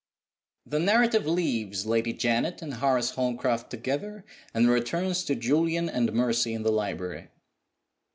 THE 0.65 0.79
narrative 0.79 1.27
leaves 1.27 1.85
Lady 1.85 2.11
Janet 2.11 2.63
and 2.63 2.73
Horace 2.73 3.11
Holmcroft 3.11 3.69
together, 3.69 4.25
and 4.51 4.67
returns 4.67 5.23
to 5.25 5.35
Julian 5.35 5.89
and 5.89 6.11
Mercy 6.11 6.53
in 6.55 6.63
the 6.63 6.71
library. 6.71 7.27